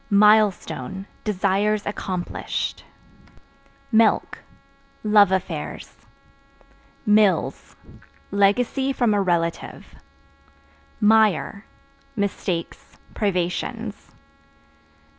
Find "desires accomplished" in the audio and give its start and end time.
1.23-2.83